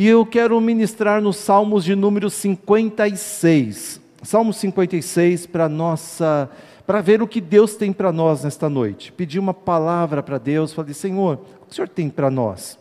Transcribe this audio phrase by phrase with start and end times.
[0.00, 4.00] E eu quero ministrar nos Salmos de número 56.
[4.22, 6.48] Salmo 56 para nossa
[6.86, 9.12] para ver o que Deus tem para nós nesta noite.
[9.12, 12.78] Pedi uma palavra para Deus, falei: "Senhor, o que o Senhor tem para nós?"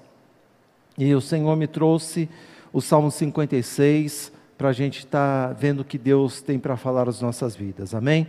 [0.97, 2.29] E o Senhor me trouxe
[2.71, 7.09] o Salmo 56 para a gente estar tá vendo o que Deus tem para falar
[7.09, 8.27] às nossas vidas, amém?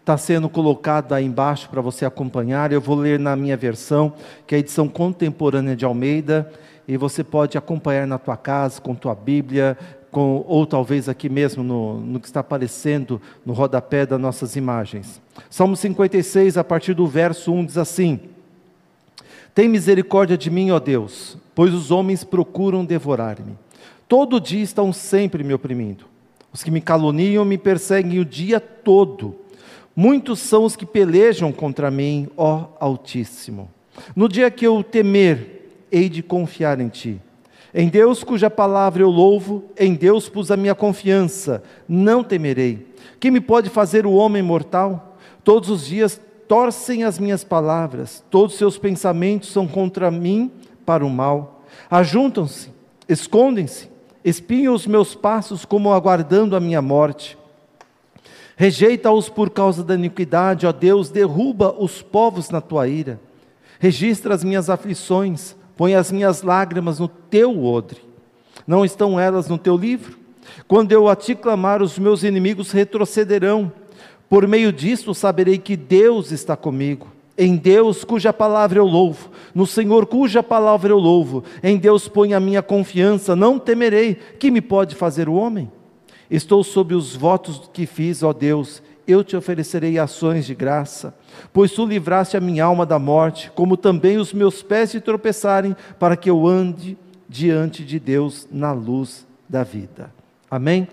[0.00, 4.12] Está sendo colocado aí embaixo para você acompanhar, eu vou ler na minha versão,
[4.48, 6.52] que é a edição contemporânea de Almeida,
[6.86, 9.76] e você pode acompanhar na tua casa, com tua Bíblia,
[10.10, 15.20] com, ou talvez aqui mesmo no, no que está aparecendo no rodapé das nossas imagens.
[15.48, 18.20] Salmo 56, a partir do verso 1, diz assim:
[19.54, 23.56] Tem misericórdia de mim, ó Deus, pois os homens procuram devorar-me.
[24.06, 26.04] Todo dia estão sempre me oprimindo.
[26.52, 29.34] Os que me caluniam me perseguem o dia todo.
[29.96, 33.70] Muitos são os que pelejam contra mim, ó Altíssimo.
[34.14, 35.61] No dia que eu temer,
[35.92, 37.20] hei de confiar em Ti.
[37.74, 42.86] Em Deus, cuja palavra eu louvo, em Deus pus a minha confiança, não temerei.
[43.20, 45.16] Que me pode fazer o homem mortal?
[45.44, 50.50] Todos os dias torcem as minhas palavras, todos os seus pensamentos são contra mim
[50.84, 51.64] para o mal.
[51.90, 52.70] Ajuntam-se,
[53.08, 53.88] escondem-se,
[54.24, 57.38] espiam os meus passos como aguardando a minha morte.
[58.54, 63.18] Rejeita-os por causa da iniquidade, ó Deus, derruba os povos na tua ira.
[63.80, 67.98] Registra as minhas aflições, põe as minhas lágrimas no teu odre.
[68.64, 70.16] Não estão elas no teu livro?
[70.68, 73.72] Quando eu a ti clamar, os meus inimigos retrocederão.
[74.28, 77.08] Por meio disto saberei que Deus está comigo.
[77.36, 82.36] Em Deus, cuja palavra eu louvo, no Senhor, cuja palavra eu louvo, em Deus ponho
[82.36, 84.14] a minha confiança, não temerei.
[84.38, 85.68] Que me pode fazer o homem?
[86.30, 91.14] Estou sob os votos que fiz, ó Deus, eu te oferecerei ações de graça,
[91.52, 95.76] pois tu livraste a minha alma da morte, como também os meus pés se tropeçarem,
[95.98, 96.96] para que eu ande
[97.28, 100.12] diante de Deus na luz da vida.
[100.50, 100.86] Amém?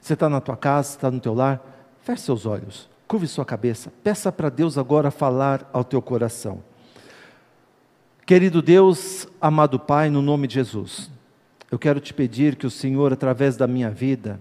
[0.00, 1.60] Você está na tua casa, está no teu lar,
[2.02, 6.62] feche seus olhos, curve sua cabeça, peça para Deus agora falar ao teu coração.
[8.24, 11.10] Querido Deus, amado Pai, no nome de Jesus,
[11.70, 14.40] eu quero te pedir que o Senhor, através da minha vida,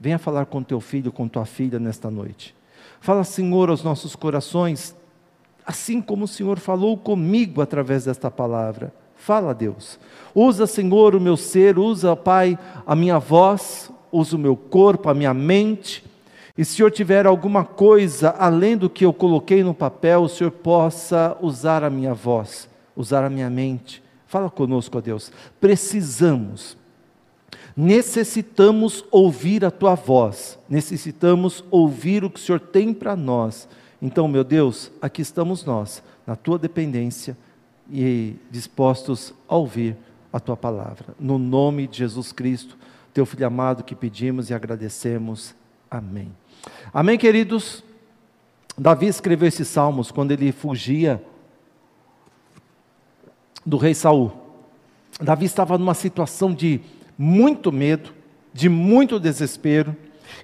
[0.00, 2.54] Venha falar com teu filho, com tua filha nesta noite.
[3.02, 4.96] Fala, Senhor, aos nossos corações,
[5.66, 8.94] assim como o Senhor falou comigo através desta palavra.
[9.14, 9.98] Fala, Deus.
[10.34, 15.14] Usa, Senhor, o meu ser, usa, Pai, a minha voz, usa o meu corpo, a
[15.14, 16.02] minha mente.
[16.56, 20.50] E se Senhor tiver alguma coisa além do que eu coloquei no papel, o Senhor
[20.50, 24.02] possa usar a minha voz, usar a minha mente.
[24.26, 25.30] Fala conosco, ó Deus.
[25.60, 26.76] Precisamos
[27.76, 33.68] necessitamos ouvir a tua voz, necessitamos ouvir o que o Senhor tem para nós.
[34.00, 37.36] Então, meu Deus, aqui estamos nós, na tua dependência
[37.90, 39.96] e dispostos a ouvir
[40.32, 41.14] a tua palavra.
[41.18, 42.76] No nome de Jesus Cristo,
[43.12, 45.54] teu filho amado, que pedimos e agradecemos.
[45.90, 46.32] Amém.
[46.92, 47.82] Amém, queridos.
[48.78, 51.22] Davi escreveu esses salmos quando ele fugia
[53.66, 54.32] do rei Saul.
[55.20, 56.80] Davi estava numa situação de
[57.22, 58.14] muito medo,
[58.50, 59.94] de muito desespero.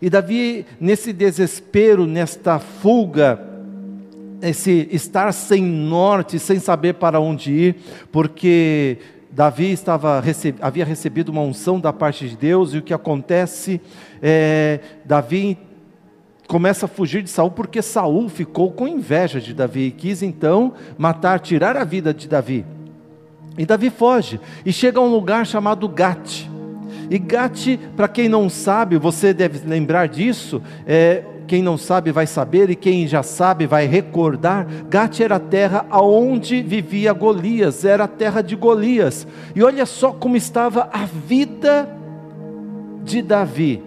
[0.00, 3.42] E Davi, nesse desespero, nesta fuga,
[4.42, 7.76] esse estar sem norte, sem saber para onde ir,
[8.12, 8.98] porque
[9.30, 10.22] Davi estava,
[10.60, 13.80] havia recebido uma unção da parte de Deus, e o que acontece
[14.20, 15.56] é, Davi
[16.46, 20.74] começa a fugir de Saul porque Saul ficou com inveja de Davi e quis então
[20.98, 22.66] matar, tirar a vida de Davi.
[23.56, 26.54] E Davi foge e chega a um lugar chamado Gate.
[27.10, 32.26] E Gate, para quem não sabe, você deve lembrar disso, é, quem não sabe vai
[32.26, 34.66] saber, e quem já sabe vai recordar.
[34.88, 39.26] Gate era a terra aonde vivia Golias, era a terra de Golias.
[39.54, 41.88] E olha só como estava a vida
[43.04, 43.85] de Davi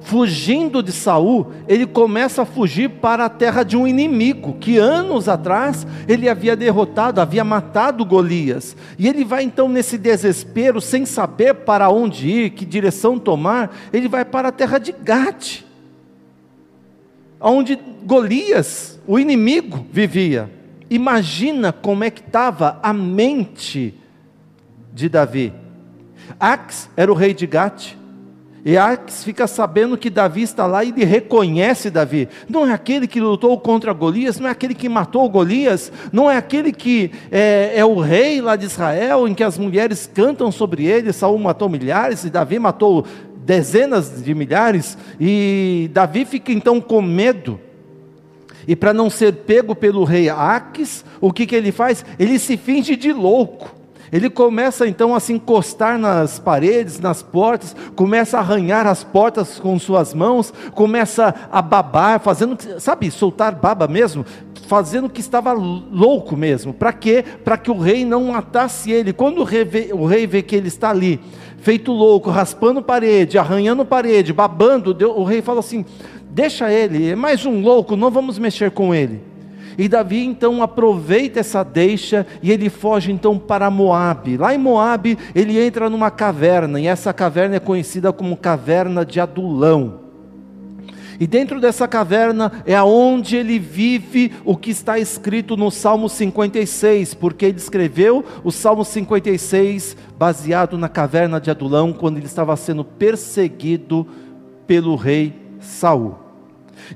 [0.00, 5.28] fugindo de Saul, ele começa a fugir para a terra de um inimigo que anos
[5.28, 8.76] atrás ele havia derrotado, havia matado Golias.
[8.98, 14.08] E ele vai então nesse desespero, sem saber para onde ir, que direção tomar, ele
[14.08, 15.62] vai para a terra de Gate,
[17.40, 20.50] onde Golias, o inimigo, vivia.
[20.90, 23.94] Imagina como é que estava a mente
[24.92, 25.52] de Davi.
[26.40, 27.97] Ax era o rei de Gate.
[28.68, 32.28] E Ax fica sabendo que Davi está lá e ele reconhece Davi.
[32.46, 36.36] Não é aquele que lutou contra Golias, não é aquele que matou Golias, não é
[36.36, 40.84] aquele que é, é, o rei lá de Israel, em que as mulheres cantam sobre
[40.84, 41.14] ele.
[41.14, 43.06] Saul matou milhares e Davi matou
[43.38, 44.98] dezenas de milhares.
[45.18, 47.58] E Davi fica então com medo.
[48.66, 52.04] E para não ser pego pelo rei Aques, o que, que ele faz?
[52.18, 53.74] Ele se finge de louco.
[54.12, 59.58] Ele começa então a se encostar nas paredes, nas portas, começa a arranhar as portas
[59.58, 64.24] com suas mãos, começa a babar, fazendo, sabe, soltar baba mesmo,
[64.66, 66.72] fazendo que estava louco mesmo.
[66.72, 67.24] Para quê?
[67.44, 69.12] Para que o rei não matasse ele.
[69.12, 71.20] Quando o rei, vê, o rei vê que ele está ali,
[71.58, 75.84] feito louco, raspando parede, arranhando parede, babando, o rei fala assim:
[76.30, 79.27] deixa ele, é mais um louco, não vamos mexer com ele.
[79.78, 84.36] E Davi então aproveita essa deixa e ele foge então para Moabe.
[84.36, 89.20] Lá em Moabe, ele entra numa caverna, e essa caverna é conhecida como caverna de
[89.20, 90.00] Adulão.
[91.20, 97.14] E dentro dessa caverna é aonde ele vive o que está escrito no Salmo 56,
[97.14, 102.84] porque ele escreveu o Salmo 56 baseado na caverna de Adulão, quando ele estava sendo
[102.84, 104.06] perseguido
[104.66, 106.27] pelo rei Saul.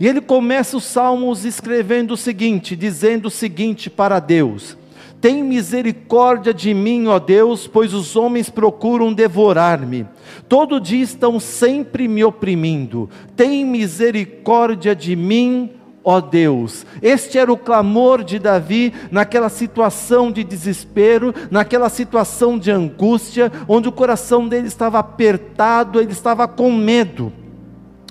[0.00, 4.76] E ele começa os salmos escrevendo o seguinte, dizendo o seguinte para Deus:
[5.20, 10.06] Tem misericórdia de mim, ó Deus, pois os homens procuram devorar-me.
[10.48, 13.08] Todo dia estão sempre me oprimindo.
[13.36, 15.70] Tem misericórdia de mim,
[16.04, 16.86] ó Deus.
[17.00, 23.88] Este era o clamor de Davi naquela situação de desespero, naquela situação de angústia, onde
[23.88, 27.32] o coração dele estava apertado, ele estava com medo.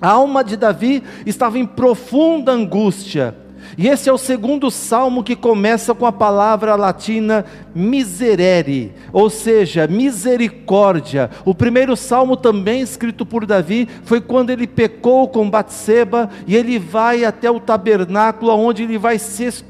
[0.01, 3.35] A alma de Davi estava em profunda angústia.
[3.77, 9.87] E esse é o segundo salmo que começa com a palavra latina miserere, ou seja,
[9.87, 11.29] misericórdia.
[11.45, 16.77] O primeiro salmo também escrito por Davi foi quando ele pecou com Batseba e ele
[16.79, 19.17] vai até o tabernáculo onde ele vai,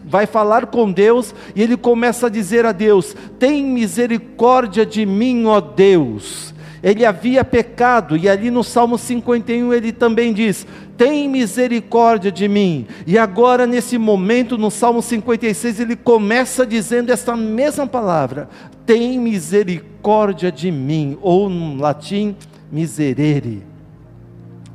[0.05, 5.45] vai falar com Deus e ele começa a dizer a Deus: "Tem misericórdia de mim,
[5.45, 10.65] ó Deus" ele havia pecado, e ali no Salmo 51 ele também diz:
[10.97, 12.87] Tem misericórdia de mim.
[13.05, 18.49] E agora, nesse momento, no Salmo 56, ele começa dizendo essa mesma palavra:
[18.85, 22.35] Tem misericórdia de mim, ou no latim,
[22.71, 23.63] miserere.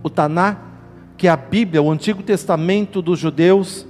[0.00, 0.58] O Taná,
[1.16, 3.84] que é a Bíblia, o Antigo Testamento dos judeus,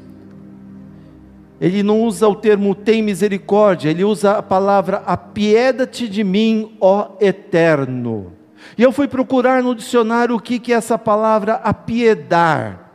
[1.61, 7.17] ele não usa o termo tem misericórdia, ele usa a palavra apieda-te de mim, ó
[7.21, 8.33] eterno.
[8.77, 12.87] E eu fui procurar no dicionário o que, que é essa palavra apiedar.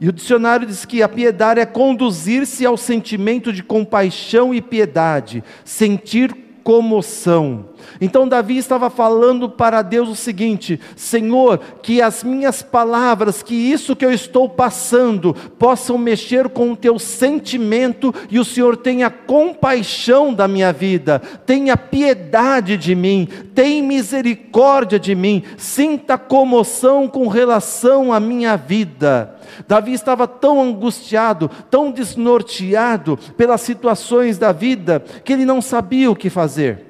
[0.00, 6.34] E o dicionário diz que apiedar é conduzir-se ao sentimento de compaixão e piedade, sentir
[6.62, 7.67] comoção.
[8.00, 13.96] Então Davi estava falando para Deus o seguinte: Senhor, que as minhas palavras, que isso
[13.96, 20.32] que eu estou passando, possam mexer com o teu sentimento e o Senhor tenha compaixão
[20.32, 28.12] da minha vida, tenha piedade de mim, tenha misericórdia de mim, sinta comoção com relação
[28.12, 29.36] à minha vida.
[29.66, 36.16] Davi estava tão angustiado, tão desnorteado pelas situações da vida, que ele não sabia o
[36.16, 36.87] que fazer.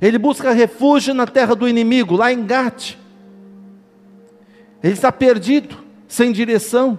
[0.00, 2.96] Ele busca refúgio na terra do inimigo, lá em Gate.
[4.82, 5.76] Ele está perdido,
[6.08, 6.98] sem direção.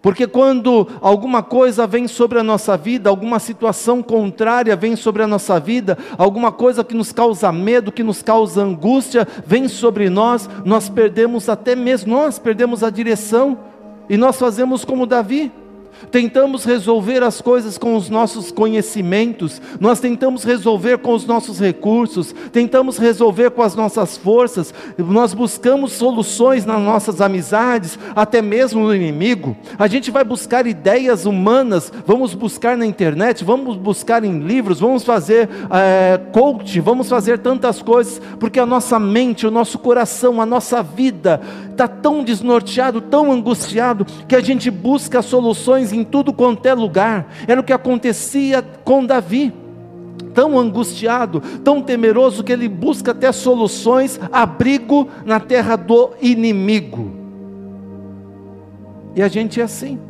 [0.00, 5.26] Porque quando alguma coisa vem sobre a nossa vida, alguma situação contrária vem sobre a
[5.26, 10.48] nossa vida, alguma coisa que nos causa medo, que nos causa angústia, vem sobre nós,
[10.64, 13.58] nós perdemos até mesmo, nós perdemos a direção
[14.08, 15.50] e nós fazemos como Davi.
[16.10, 22.34] Tentamos resolver as coisas com os nossos conhecimentos, nós tentamos resolver com os nossos recursos,
[22.52, 28.94] tentamos resolver com as nossas forças, nós buscamos soluções nas nossas amizades, até mesmo no
[28.94, 29.56] inimigo.
[29.78, 35.04] A gente vai buscar ideias humanas, vamos buscar na internet, vamos buscar em livros, vamos
[35.04, 40.46] fazer é, coach, vamos fazer tantas coisas, porque a nossa mente, o nosso coração, a
[40.46, 41.40] nossa vida
[41.78, 47.32] está tão desnorteado, tão angustiado, que a gente busca soluções em tudo quanto é lugar.
[47.46, 49.52] Era o que acontecia com Davi.
[50.34, 57.12] Tão angustiado, tão temeroso, que ele busca até soluções, abrigo na terra do inimigo.
[59.14, 60.00] E a gente é assim.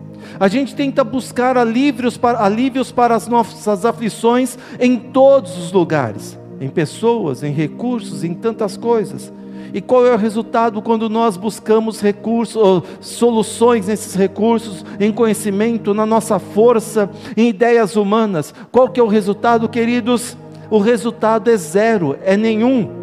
[0.41, 6.39] A gente tenta buscar alívios para, alívios para as nossas aflições em todos os lugares,
[6.61, 9.33] em pessoas, em recursos, em tantas coisas.
[9.73, 16.07] E qual é o resultado quando nós buscamos recursos, soluções nesses recursos, em conhecimento, na
[16.07, 18.55] nossa força, em ideias humanas?
[18.73, 20.37] Qual que é o resultado, queridos?
[20.71, 22.99] O resultado é zero, é nenhum.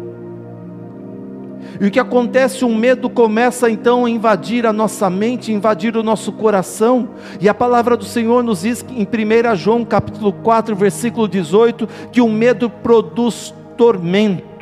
[1.80, 2.64] E o que acontece?
[2.64, 7.10] O medo começa então a invadir a nossa mente, invadir o nosso coração.
[7.40, 12.20] E a palavra do Senhor nos diz em 1 João capítulo 4, versículo 18, que
[12.20, 14.55] o medo produz tormento.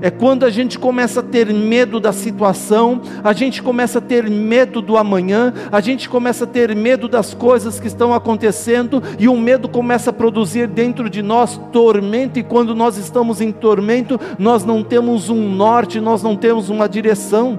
[0.00, 4.28] É quando a gente começa a ter medo da situação, a gente começa a ter
[4.28, 9.28] medo do amanhã, a gente começa a ter medo das coisas que estão acontecendo e
[9.28, 14.20] o medo começa a produzir dentro de nós tormento, e quando nós estamos em tormento,
[14.38, 17.58] nós não temos um norte, nós não temos uma direção.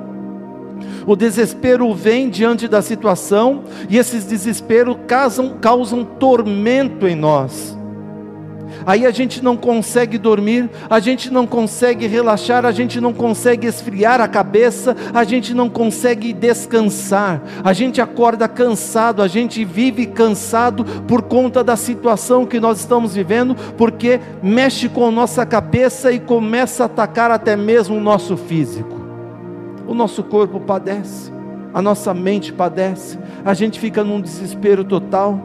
[1.06, 7.78] O desespero vem diante da situação e esses desesperos causam, causam tormento em nós
[8.86, 13.68] aí a gente não consegue dormir, a gente não consegue relaxar, a gente não consegue
[13.68, 20.06] esfriar a cabeça, a gente não consegue descansar, a gente acorda cansado, a gente vive
[20.06, 26.12] cansado por conta da situação que nós estamos vivendo, porque mexe com a nossa cabeça
[26.12, 28.98] e começa a atacar até mesmo o nosso físico.
[29.88, 31.32] O nosso corpo padece,
[31.74, 35.40] a nossa mente padece, a gente fica num desespero total.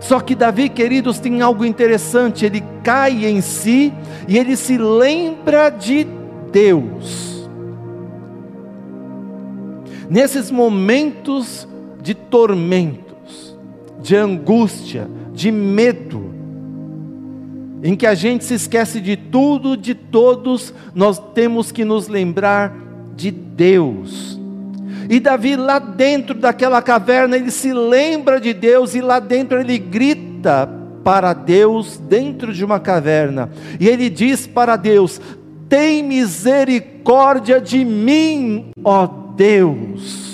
[0.00, 3.92] Só que Davi, queridos, tem algo interessante, ele cai em si
[4.26, 6.06] e ele se lembra de
[6.52, 7.48] Deus.
[10.08, 11.68] Nesses momentos
[12.00, 13.58] de tormentos,
[14.00, 16.32] de angústia, de medo,
[17.82, 22.74] em que a gente se esquece de tudo, de todos, nós temos que nos lembrar
[23.14, 24.37] de Deus.
[25.08, 29.78] E Davi, lá dentro daquela caverna, ele se lembra de Deus e lá dentro ele
[29.78, 30.68] grita
[31.02, 33.50] para Deus, dentro de uma caverna.
[33.80, 35.18] E ele diz para Deus:
[35.68, 40.28] Tem misericórdia de mim, ó Deus.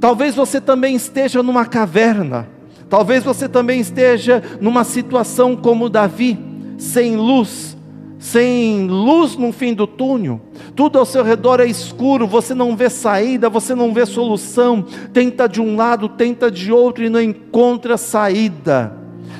[0.00, 2.48] Talvez você também esteja numa caverna.
[2.88, 6.38] Talvez você também esteja numa situação como Davi,
[6.78, 7.75] sem luz,
[8.18, 10.40] sem luz no fim do túnel,
[10.74, 15.48] tudo ao seu redor é escuro, você não vê saída, você não vê solução, tenta
[15.48, 18.92] de um lado, tenta de outro e não encontra saída.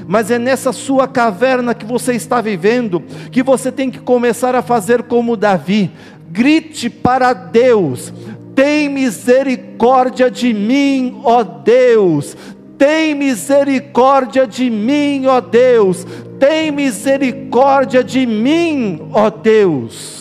[0.06, 3.02] Mas é nessa sua caverna que você está vivendo
[3.32, 5.90] que você tem que começar a fazer como Davi.
[6.30, 8.12] Grite para Deus:
[8.54, 12.36] tem misericórdia de mim, ó Deus.
[12.78, 16.06] Tem misericórdia de mim, ó Deus.
[16.38, 20.15] Tem misericórdia de mim, ó Deus.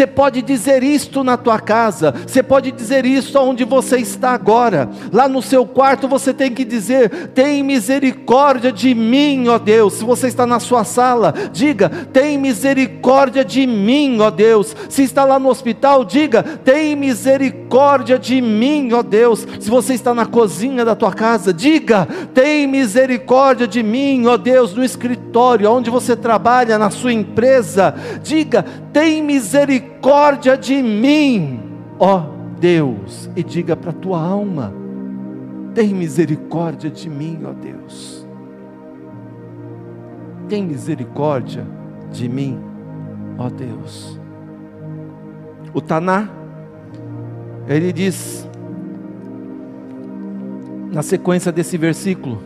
[0.00, 4.88] Você pode dizer isto na tua casa, você pode dizer isso onde você está agora.
[5.12, 9.92] Lá no seu quarto você tem que dizer: "Tem misericórdia de mim, ó Deus".
[9.92, 14.74] Se você está na sua sala, diga: "Tem misericórdia de mim, ó Deus".
[14.88, 19.46] Se está lá no hospital, diga: "Tem misericórdia de mim, ó Deus".
[19.60, 24.72] Se você está na cozinha da tua casa, diga: "Tem misericórdia de mim, ó Deus",
[24.72, 28.64] no escritório onde você trabalha, na sua empresa, diga:
[28.94, 31.60] "Tem misericórdia misericórdia de mim,
[31.98, 32.22] ó
[32.58, 34.72] Deus, e diga para a tua alma:
[35.74, 38.26] tem misericórdia de mim, ó Deus.
[40.48, 41.66] Tem misericórdia
[42.10, 42.58] de mim,
[43.38, 44.18] ó Deus.
[45.72, 46.28] O Taná,
[47.68, 48.48] ele diz,
[50.92, 52.42] na sequência desse versículo,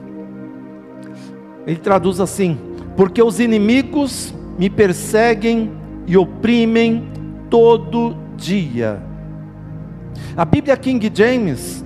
[1.66, 2.58] ele traduz assim:
[2.96, 5.72] Porque os inimigos me perseguem
[6.06, 7.13] e oprimem
[7.54, 9.00] todo dia.
[10.37, 11.84] A Bíblia King James,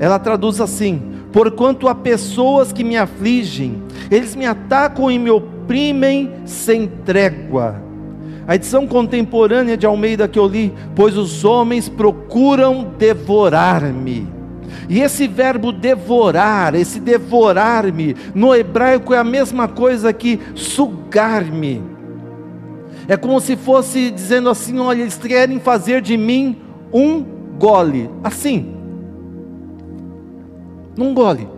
[0.00, 1.00] ela traduz assim:
[1.32, 7.80] Porquanto há pessoas que me afligem, eles me atacam e me oprimem sem trégua.
[8.48, 14.26] A edição contemporânea de Almeida que eu li, pois os homens procuram devorar-me.
[14.88, 21.99] E esse verbo devorar, esse devorar-me, no hebraico é a mesma coisa que sugar-me.
[23.10, 26.56] É como se fosse dizendo assim: olha, eles querem fazer de mim
[26.92, 27.24] um
[27.58, 28.08] gole.
[28.22, 28.72] Assim.
[30.96, 31.48] Num gole.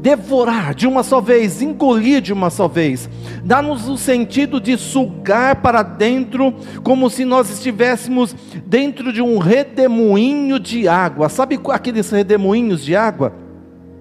[0.00, 3.10] Devorar de uma só vez, engolir de uma só vez.
[3.44, 6.54] Dá-nos o sentido de sugar para dentro,
[6.84, 8.32] como se nós estivéssemos
[8.64, 11.28] dentro de um redemoinho de água.
[11.28, 13.42] Sabe aqueles redemoinhos de água?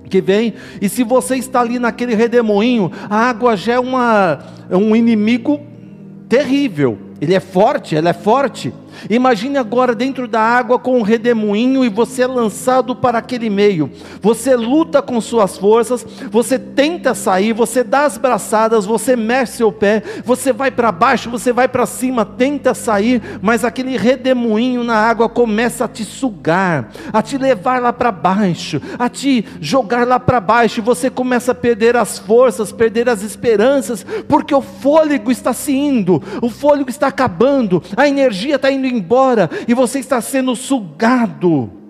[0.10, 4.40] que vem, e se você está ali naquele redemoinho, a água já é uma,
[4.70, 5.71] é um inimigo
[6.32, 6.98] terrível.
[7.20, 8.74] Ele é forte, ela é forte.
[9.10, 13.92] Imagine agora dentro da água com um redemoinho e você é lançado para aquele meio.
[14.22, 19.72] Você luta com suas forças, você tenta sair, você dá as braçadas, você mexe seu
[19.72, 24.96] pé, você vai para baixo, você vai para cima, tenta sair, mas aquele redemoinho na
[24.96, 30.20] água começa a te sugar, a te levar lá para baixo, a te jogar lá
[30.20, 35.32] para baixo, e você começa a perder as forças, perder as esperanças, porque o fôlego
[35.32, 40.22] está se indo, o fôlego está acabando, a energia está indo embora e você está
[40.22, 41.82] sendo sugado.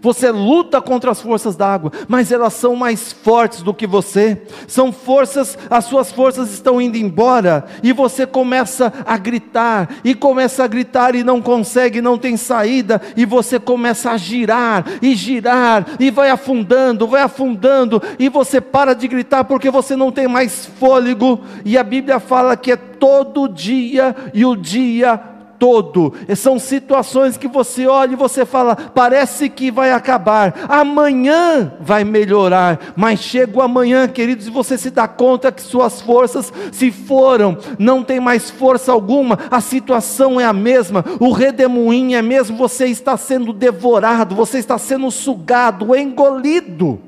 [0.00, 4.40] você luta contra as forças da água, mas elas são mais fortes do que você.
[4.66, 10.64] São forças, as suas forças estão indo embora e você começa a gritar e começa
[10.64, 15.86] a gritar e não consegue, não tem saída e você começa a girar e girar
[15.98, 20.66] e vai afundando, vai afundando e você para de gritar porque você não tem mais
[20.78, 26.12] fôlego e a Bíblia fala que é todo dia e o dia todo.
[26.36, 32.92] São situações que você olha e você fala, parece que vai acabar, amanhã vai melhorar,
[32.96, 37.56] mas chega o amanhã, queridos, e você se dá conta que suas forças se foram,
[37.78, 42.86] não tem mais força alguma, a situação é a mesma, o redemoinho é mesmo, você
[42.86, 47.00] está sendo devorado, você está sendo sugado, engolido.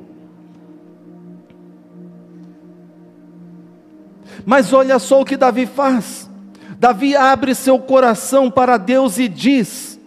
[4.44, 6.27] Mas olha só o que Davi faz.
[6.78, 9.98] Davi abre seu coração para Deus e diz: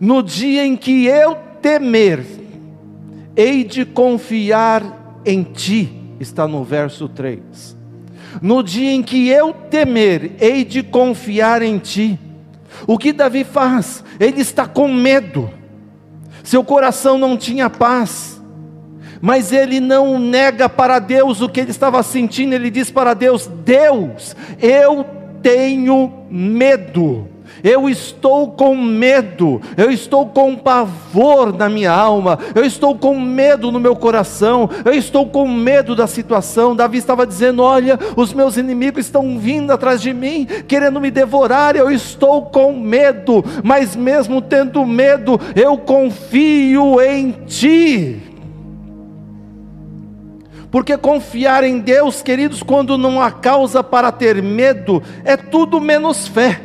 [0.00, 2.24] No dia em que eu temer,
[3.36, 7.76] hei de confiar em ti, está no verso 3.
[8.40, 12.18] No dia em que eu temer, hei de confiar em ti.
[12.86, 14.02] O que Davi faz?
[14.18, 15.50] Ele está com medo,
[16.42, 18.40] seu coração não tinha paz,
[19.20, 23.46] mas ele não nega para Deus o que ele estava sentindo, ele diz para Deus:
[23.46, 27.28] Deus, eu tenho medo.
[27.62, 33.70] Eu estou com medo, eu estou com pavor na minha alma, eu estou com medo
[33.70, 36.74] no meu coração, eu estou com medo da situação.
[36.74, 41.76] Davi estava dizendo: Olha, os meus inimigos estão vindo atrás de mim, querendo me devorar,
[41.76, 48.29] eu estou com medo, mas mesmo tendo medo, eu confio em Ti.
[50.70, 56.28] Porque confiar em Deus, queridos, quando não há causa para ter medo, é tudo menos
[56.28, 56.60] fé.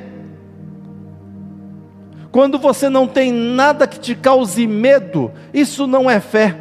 [2.31, 6.55] Quando você não tem nada que te cause medo, isso não é fé.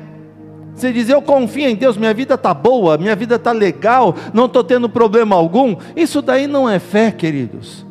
[0.74, 4.46] Você diz, eu confio em Deus, minha vida está boa, minha vida está legal, não
[4.46, 5.76] estou tendo problema algum.
[5.94, 7.84] Isso daí não é fé, queridos.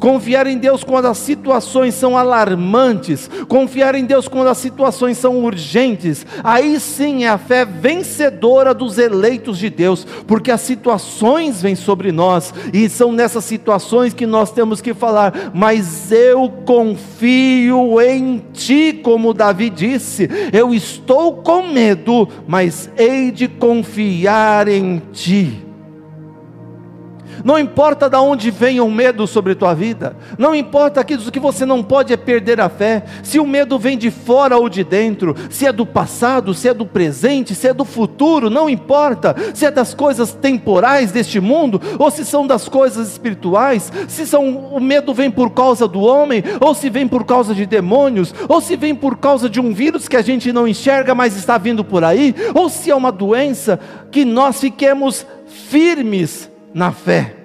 [0.00, 5.44] Confiar em Deus quando as situações são alarmantes, confiar em Deus quando as situações são
[5.44, 11.74] urgentes, aí sim é a fé vencedora dos eleitos de Deus, porque as situações vêm
[11.76, 18.42] sobre nós e são nessas situações que nós temos que falar, mas eu confio em
[18.54, 25.69] Ti, como Davi disse, eu estou com medo, mas hei de confiar em Ti.
[27.44, 31.64] Não importa de onde venha o medo sobre tua vida, não importa aquilo que você
[31.64, 33.04] não pode é perder a fé.
[33.22, 36.74] Se o medo vem de fora ou de dentro, se é do passado, se é
[36.74, 39.34] do presente, se é do futuro, não importa.
[39.54, 44.48] Se é das coisas temporais deste mundo ou se são das coisas espirituais, se são
[44.72, 48.60] o medo vem por causa do homem ou se vem por causa de demônios, ou
[48.60, 51.84] se vem por causa de um vírus que a gente não enxerga, mas está vindo
[51.84, 53.78] por aí, ou se é uma doença
[54.10, 57.36] que nós fiquemos firmes na fé.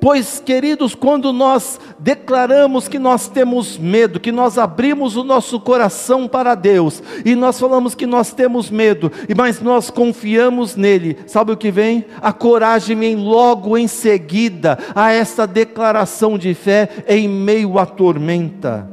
[0.00, 6.28] Pois, queridos, quando nós declaramos que nós temos medo, que nós abrimos o nosso coração
[6.28, 11.56] para Deus, e nós falamos que nós temos medo, mas nós confiamos nele, sabe o
[11.56, 12.04] que vem?
[12.20, 18.88] A coragem vem logo em seguida a essa declaração de fé em meio à tormenta.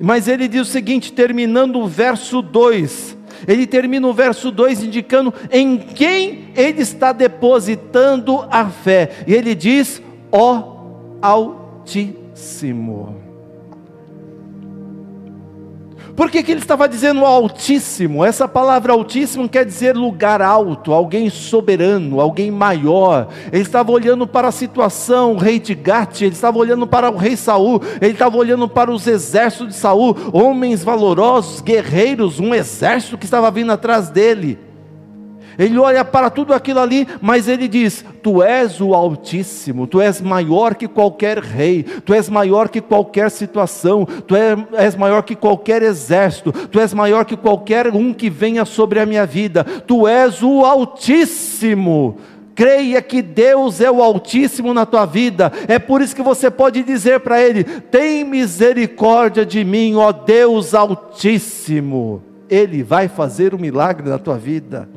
[0.00, 5.32] Mas ele diz o seguinte, terminando o verso 2: ele termina o verso 2 indicando
[5.50, 9.10] em quem ele está depositando a fé.
[9.26, 10.74] E ele diz: Ó
[11.22, 13.23] Altíssimo.
[16.16, 18.24] Por que, que ele estava dizendo Altíssimo?
[18.24, 23.28] Essa palavra Altíssimo quer dizer lugar alto, alguém soberano, alguém maior.
[23.52, 27.16] Ele estava olhando para a situação, o rei de Gate, ele estava olhando para o
[27.16, 33.18] rei Saul, ele estava olhando para os exércitos de Saul, homens valorosos, guerreiros, um exército
[33.18, 34.73] que estava vindo atrás dele.
[35.58, 40.20] Ele olha para tudo aquilo ali, mas ele diz: Tu és o Altíssimo, tu és
[40.20, 45.34] maior que qualquer rei, tu és maior que qualquer situação, tu é, és maior que
[45.34, 50.06] qualquer exército, tu és maior que qualquer um que venha sobre a minha vida, tu
[50.08, 52.18] és o Altíssimo.
[52.54, 56.82] Creia que Deus é o Altíssimo na tua vida, é por isso que você pode
[56.82, 62.22] dizer para Ele: Tem misericórdia de mim, ó Deus Altíssimo.
[62.48, 64.88] Ele vai fazer um milagre na tua vida.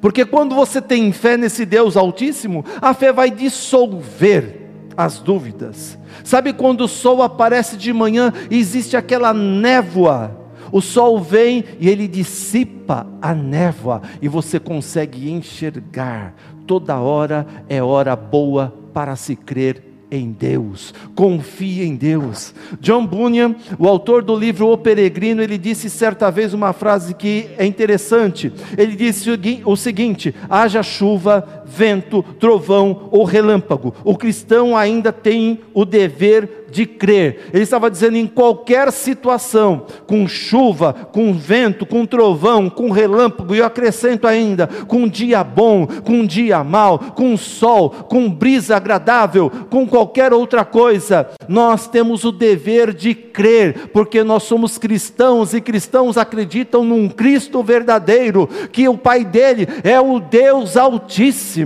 [0.00, 5.98] Porque quando você tem fé nesse Deus Altíssimo, a fé vai dissolver as dúvidas.
[6.24, 10.36] Sabe quando o sol aparece de manhã e existe aquela névoa?
[10.70, 16.34] O sol vem e ele dissipa a névoa e você consegue enxergar.
[16.66, 22.54] Toda hora é hora boa para se crer em Deus, confie em Deus.
[22.80, 27.48] John Bunyan, o autor do livro O Peregrino, ele disse certa vez uma frase que
[27.58, 28.52] é interessante.
[28.76, 29.28] Ele disse
[29.64, 36.86] o seguinte: haja chuva, vento, trovão ou relâmpago, o cristão ainda tem o dever de
[36.86, 37.48] crer.
[37.52, 43.58] Ele estava dizendo em qualquer situação, com chuva, com vento, com trovão, com relâmpago, e
[43.58, 49.86] eu acrescento ainda, com dia bom, com dia mau, com sol, com brisa agradável, com
[49.86, 56.16] qualquer outra coisa, nós temos o dever de crer, porque nós somos cristãos e cristãos
[56.16, 61.57] acreditam num Cristo verdadeiro, que o Pai dele é o Deus Altíssimo.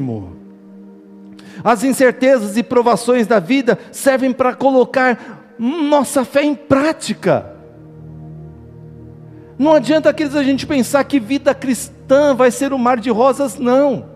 [1.64, 7.52] As incertezas e provações da vida servem para colocar nossa fé em prática.
[9.58, 13.58] Não adianta aqueles a gente pensar que vida cristã vai ser um mar de rosas,
[13.58, 14.06] não.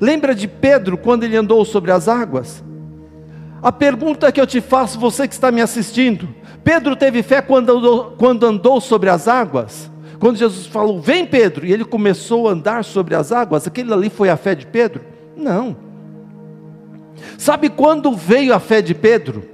[0.00, 2.64] Lembra de Pedro quando ele andou sobre as águas?
[3.62, 6.28] A pergunta que eu te faço, você que está me assistindo:
[6.62, 9.90] Pedro teve fé quando andou, quando andou sobre as águas?
[10.18, 14.10] Quando Jesus falou, vem Pedro, e ele começou a andar sobre as águas, aquele ali
[14.10, 15.02] foi a fé de Pedro?
[15.36, 15.76] Não.
[17.36, 19.44] Sabe quando veio a fé de Pedro?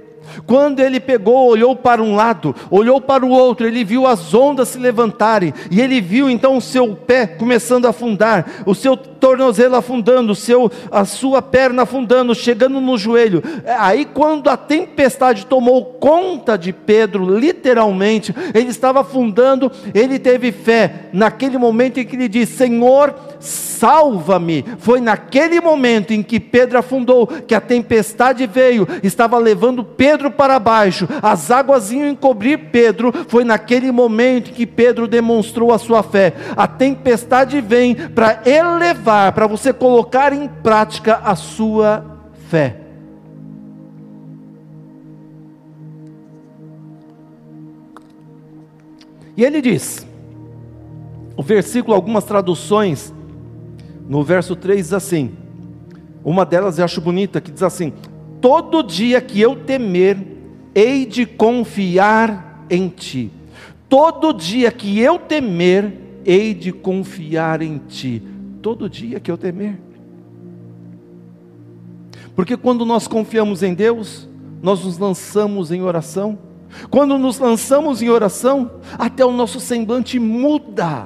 [0.45, 4.69] Quando ele pegou, olhou para um lado, olhou para o outro, ele viu as ondas
[4.69, 9.75] se levantarem, e ele viu então o seu pé começando a afundar, o seu tornozelo
[9.75, 13.41] afundando, seu, a sua perna afundando, chegando no joelho.
[13.65, 20.51] É, aí, quando a tempestade tomou conta de Pedro, literalmente, ele estava afundando, ele teve
[20.51, 24.63] fé, naquele momento em que ele disse: Senhor, salva-me.
[24.77, 30.59] Foi naquele momento em que Pedro afundou, que a tempestade veio, estava levando Pedro para
[30.59, 33.13] baixo, as águas iam encobrir Pedro.
[33.27, 36.33] Foi naquele momento que Pedro demonstrou a sua fé.
[36.55, 42.81] A tempestade vem para elevar, para você colocar em prática a sua fé.
[49.37, 50.07] E ele diz,
[51.35, 53.13] o versículo, algumas traduções
[54.07, 55.35] no verso 3 diz assim:
[56.25, 57.93] uma delas eu acho bonita, que diz assim:
[58.41, 60.17] Todo dia que eu temer,
[60.73, 63.31] hei de confiar em ti.
[63.87, 65.93] Todo dia que eu temer,
[66.25, 68.23] hei de confiar em ti.
[68.65, 69.79] Todo dia que eu temer.
[72.35, 74.27] Porque quando nós confiamos em Deus,
[74.59, 76.35] nós nos lançamos em oração.
[76.89, 81.05] Quando nos lançamos em oração, até o nosso semblante muda.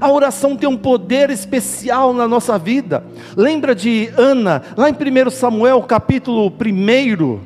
[0.00, 3.04] A oração tem um poder especial na nossa vida.
[3.36, 7.40] Lembra de Ana, lá em 1 Samuel, capítulo 1,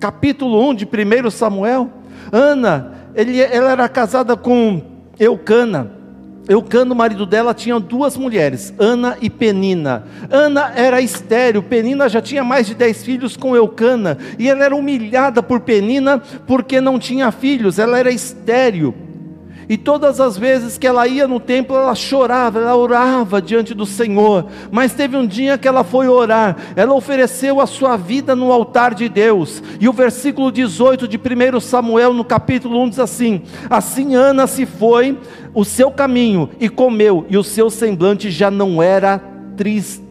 [0.00, 1.90] capítulo 1 de 1 Samuel?
[2.32, 4.80] Ana, ele, ela era casada com
[5.20, 5.93] Eucana.
[6.48, 10.04] Eucana, o marido dela, tinha duas mulheres, Ana e Penina.
[10.30, 14.76] Ana era estéreo, Penina já tinha mais de dez filhos com Eucana, e ela era
[14.76, 18.94] humilhada por Penina porque não tinha filhos, ela era estéreo.
[19.68, 23.86] E todas as vezes que ela ia no templo, ela chorava, ela orava diante do
[23.86, 24.46] Senhor.
[24.70, 28.94] Mas teve um dia que ela foi orar, ela ofereceu a sua vida no altar
[28.94, 29.62] de Deus.
[29.80, 34.66] E o versículo 18 de 1 Samuel, no capítulo 1, diz assim: Assim Ana se
[34.66, 35.18] foi
[35.54, 39.18] o seu caminho e comeu, e o seu semblante já não era
[39.56, 40.03] triste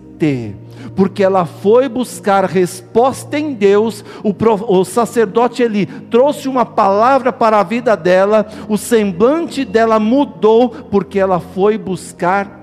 [0.96, 4.04] porque ela foi buscar resposta em Deus.
[4.24, 4.34] O,
[4.68, 11.20] o sacerdote Eli trouxe uma palavra para a vida dela, o semblante dela mudou, porque
[11.20, 12.60] ela foi buscar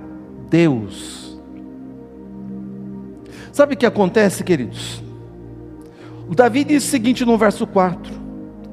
[0.49, 1.39] Deus.
[3.53, 5.03] Sabe o que acontece, queridos?
[6.29, 8.13] O Davi diz o seguinte no verso 4: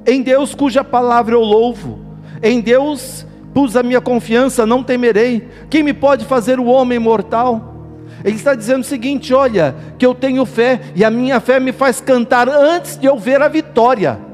[0.06, 2.00] Em Deus cuja palavra eu louvo,
[2.42, 5.48] em Deus pus a minha confiança, não temerei.
[5.68, 7.77] Quem me pode fazer o homem mortal?
[8.24, 11.72] Ele está dizendo o seguinte: olha, que eu tenho fé e a minha fé me
[11.72, 14.28] faz cantar antes de eu ver a vitória.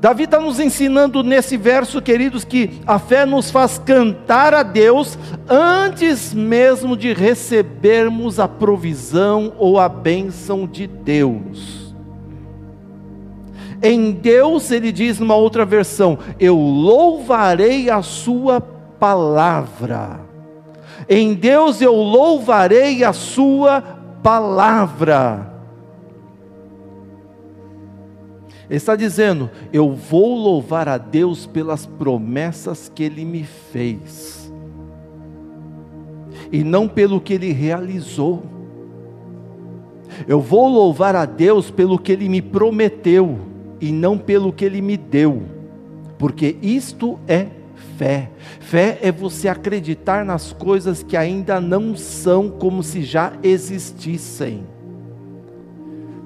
[0.00, 5.18] Davi está nos ensinando nesse verso, queridos, que a fé nos faz cantar a Deus
[5.48, 11.88] antes mesmo de recebermos a provisão ou a bênção de Deus.
[13.82, 18.60] Em Deus, ele diz numa outra versão: Eu louvarei a Sua
[18.98, 20.20] palavra.
[21.08, 23.80] Em Deus eu louvarei a Sua
[24.22, 25.58] palavra.
[28.68, 34.52] Ele está dizendo: Eu vou louvar a Deus pelas promessas que Ele me fez,
[36.52, 38.42] e não pelo que Ele realizou.
[40.26, 43.38] Eu vou louvar a Deus pelo que Ele me prometeu,
[43.80, 45.42] e não pelo que Ele me deu,
[46.18, 47.46] porque isto é
[47.96, 48.30] fé.
[48.60, 54.66] Fé é você acreditar nas coisas que ainda não são como se já existissem.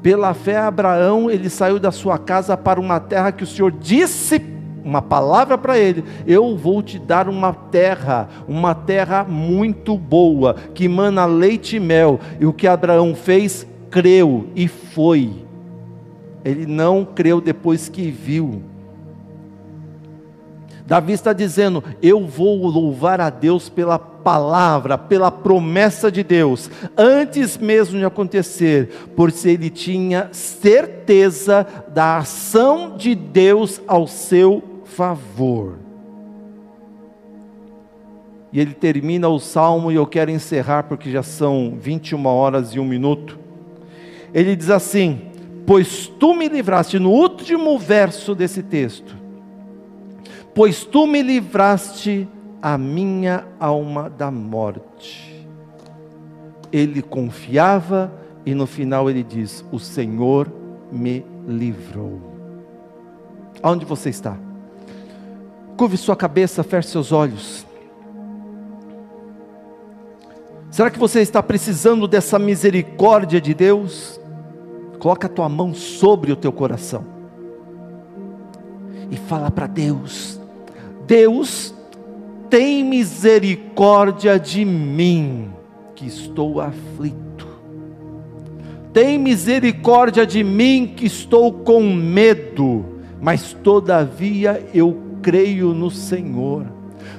[0.03, 4.43] Pela fé, Abraão, ele saiu da sua casa para uma terra que o Senhor disse
[4.85, 10.89] uma palavra para ele: Eu vou te dar uma terra, uma terra muito boa, que
[10.89, 12.19] mana leite e mel.
[12.41, 15.31] E o que Abraão fez, creu e foi.
[16.45, 18.63] Ele não creu depois que viu.
[20.87, 27.57] Davi está dizendo: Eu vou louvar a Deus pela palavra, pela promessa de Deus, antes
[27.57, 35.79] mesmo de acontecer, porque ele tinha certeza da ação de Deus ao seu favor.
[38.53, 42.79] E ele termina o salmo, e eu quero encerrar porque já são 21 horas e
[42.79, 43.39] um minuto.
[44.35, 45.23] Ele diz assim:
[45.67, 49.22] Pois tu me livraste, no último verso desse texto,
[50.55, 52.29] pois tu me livraste
[52.61, 55.47] a minha alma da morte.
[56.71, 58.13] Ele confiava
[58.47, 60.51] e no final ele diz: O Senhor
[60.91, 62.21] me livrou.
[63.63, 64.37] Aonde você está?
[65.77, 67.67] Curve sua cabeça, feche seus olhos.
[70.71, 74.19] Será que você está precisando dessa misericórdia de Deus?
[74.99, 77.05] Coloca a tua mão sobre o teu coração
[79.11, 80.41] e fala para Deus:
[81.07, 81.75] Deus,
[82.49, 85.51] tem misericórdia de mim,
[85.95, 87.49] que estou aflito.
[88.93, 92.85] Tem misericórdia de mim, que estou com medo,
[93.21, 96.67] mas todavia eu creio no Senhor.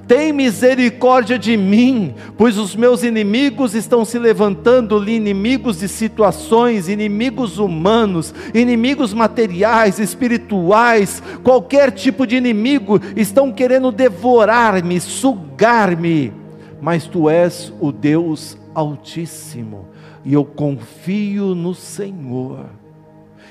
[0.07, 7.57] Tem misericórdia de mim, pois os meus inimigos estão se levantando, inimigos de situações, inimigos
[7.57, 16.33] humanos, inimigos materiais, espirituais, qualquer tipo de inimigo, estão querendo devorar-me, sugar-me.
[16.81, 19.87] Mas tu és o Deus Altíssimo,
[20.25, 22.65] e eu confio no Senhor.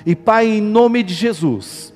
[0.05, 1.93] E Pai, em nome de Jesus,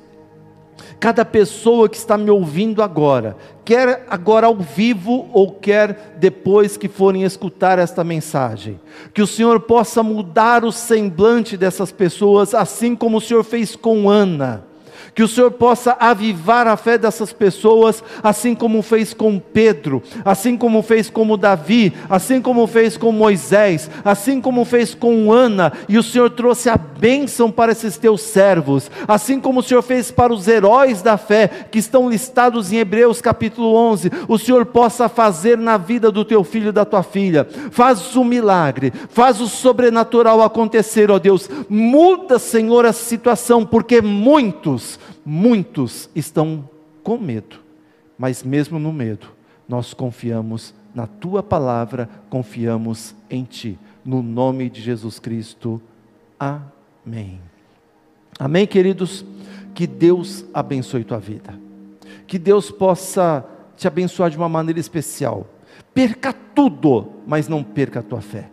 [1.00, 6.88] Cada pessoa que está me ouvindo agora, quer agora ao vivo ou quer depois que
[6.88, 8.80] forem escutar esta mensagem,
[9.14, 14.10] que o Senhor possa mudar o semblante dessas pessoas, assim como o Senhor fez com
[14.10, 14.64] Ana
[15.18, 20.56] que o Senhor possa avivar a fé dessas pessoas, assim como fez com Pedro, assim
[20.56, 25.98] como fez com Davi, assim como fez com Moisés, assim como fez com Ana, e
[25.98, 30.32] o Senhor trouxe a bênção para esses teus servos, assim como o Senhor fez para
[30.32, 35.58] os heróis da fé, que estão listados em Hebreus capítulo 11, o Senhor possa fazer
[35.58, 40.44] na vida do teu filho e da tua filha, faz o milagre, faz o sobrenatural
[40.44, 45.00] acontecer, ó Deus, muda, Senhor, a situação, porque muitos,
[45.30, 46.70] Muitos estão
[47.04, 47.60] com medo,
[48.18, 49.28] mas mesmo no medo,
[49.68, 53.78] nós confiamos na tua palavra, confiamos em ti.
[54.06, 55.82] No nome de Jesus Cristo.
[56.40, 57.42] Amém.
[58.40, 59.26] Amém, queridos?
[59.76, 61.60] Que Deus abençoe tua vida.
[62.26, 65.46] Que Deus possa te abençoar de uma maneira especial.
[65.94, 68.50] Perca tudo, mas não perca a tua fé.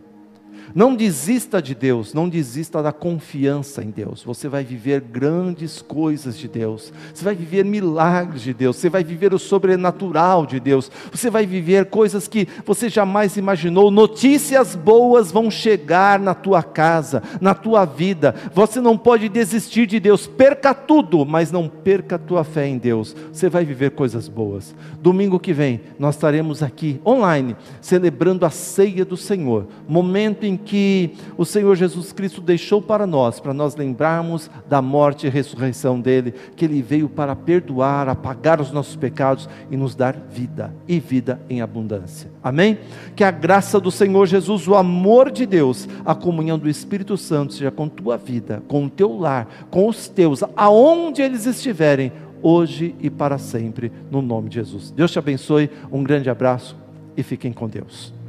[0.75, 4.21] Não desista de Deus, não desista da confiança em Deus.
[4.25, 9.01] Você vai viver grandes coisas de Deus, você vai viver milagres de Deus, você vai
[9.01, 13.89] viver o sobrenatural de Deus, você vai viver coisas que você jamais imaginou.
[13.89, 18.35] Notícias boas vão chegar na tua casa, na tua vida.
[18.53, 22.77] Você não pode desistir de Deus, perca tudo, mas não perca a tua fé em
[22.77, 23.15] Deus.
[23.31, 24.75] Você vai viver coisas boas.
[24.99, 31.11] Domingo que vem, nós estaremos aqui online, celebrando a ceia do Senhor, momento em que
[31.37, 36.33] o Senhor Jesus Cristo deixou para nós, para nós lembrarmos da morte e ressurreição dele,
[36.55, 41.39] que ele veio para perdoar, apagar os nossos pecados e nos dar vida e vida
[41.49, 42.29] em abundância.
[42.43, 42.79] Amém?
[43.15, 47.53] Que a graça do Senhor Jesus, o amor de Deus, a comunhão do Espírito Santo
[47.53, 52.95] seja com tua vida, com o teu lar, com os teus, aonde eles estiverem, hoje
[52.99, 54.91] e para sempre, no nome de Jesus.
[54.91, 56.75] Deus te abençoe, um grande abraço
[57.15, 58.24] e fiquem com Deus.